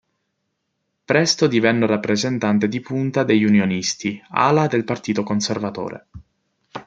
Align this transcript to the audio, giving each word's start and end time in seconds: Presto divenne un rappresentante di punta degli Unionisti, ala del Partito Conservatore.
Presto 1.05 1.45
divenne 1.45 1.83
un 1.83 1.87
rappresentante 1.91 2.67
di 2.67 2.79
punta 2.79 3.23
degli 3.23 3.43
Unionisti, 3.43 4.19
ala 4.31 4.65
del 4.65 4.83
Partito 4.83 5.21
Conservatore. 5.21 6.07